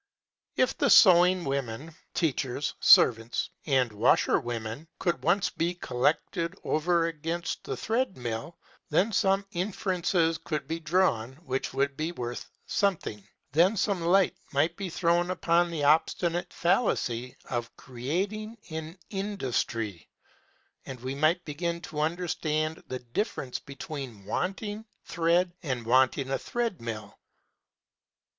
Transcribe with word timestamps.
If 0.55 0.75
the 0.79 0.89
sewing 0.89 1.43
women, 1.45 1.93
teachers, 2.15 2.73
servants, 2.79 3.51
and 3.67 3.91
washer 3.93 4.39
women 4.39 4.87
could 4.97 5.21
once 5.21 5.51
be 5.51 5.75
collected 5.75 6.55
over 6.63 7.05
against 7.05 7.63
the 7.65 7.77
thread 7.77 8.17
mill, 8.17 8.57
then 8.89 9.11
some 9.11 9.45
inferences 9.51 10.39
could 10.39 10.67
be 10.67 10.79
drawn 10.79 11.33
which 11.45 11.71
would 11.75 11.95
be 11.97 12.13
worth 12.13 12.49
something. 12.65 13.23
Then 13.51 13.77
some 13.77 14.01
light 14.01 14.35
might 14.51 14.75
be 14.75 14.89
thrown 14.89 15.29
upon 15.29 15.69
the 15.69 15.83
obstinate 15.83 16.51
fallacy 16.51 17.35
of 17.47 17.77
"creating 17.77 18.57
an 18.71 18.97
industry," 19.11 20.09
and 20.83 20.99
we 21.01 21.13
might 21.13 21.45
begin 21.45 21.79
to 21.81 21.99
understand 21.99 22.83
the 22.87 22.97
difference 22.97 23.59
between 23.59 24.25
wanting 24.25 24.83
thread 25.05 25.53
and 25.61 25.85
wanting 25.85 26.31
a 26.31 26.39
thread 26.39 26.81
mill. 26.81 27.15